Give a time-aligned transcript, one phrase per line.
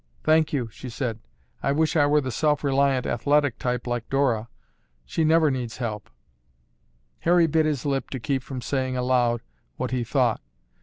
[0.23, 1.19] "Thank you," she said.
[1.61, 4.49] "I wish I were the self reliant athletic type like Dora.
[5.05, 6.09] She never needs help."
[7.19, 9.41] Harry bit his lip to keep from saying aloud
[9.77, 10.41] what he thought.